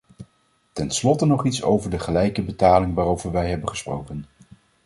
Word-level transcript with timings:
Ten 0.73 0.91
slotte 0.91 1.25
nog 1.25 1.45
iets 1.45 1.63
over 1.63 1.89
de 1.89 1.99
gelijke 1.99 2.43
betaling 2.43 2.93
waarover 2.93 3.31
wij 3.31 3.49
hebben 3.49 3.69
gesproken. 3.69 4.25